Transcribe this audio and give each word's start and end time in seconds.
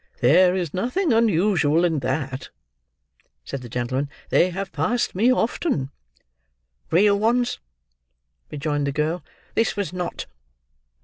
"There 0.19 0.55
is 0.55 0.73
nothing 0.73 1.13
unusual 1.13 1.85
in 1.85 1.99
that," 1.99 2.49
said 3.45 3.61
the 3.61 3.69
gentleman. 3.69 4.09
"They 4.29 4.49
have 4.49 4.71
passed 4.71 5.13
me 5.13 5.31
often." 5.31 5.91
"Real 6.89 7.19
ones," 7.19 7.59
rejoined 8.49 8.87
the 8.87 8.91
girl. 8.93 9.23
"This 9.53 9.75
was 9.77 9.93
not." 9.93 10.25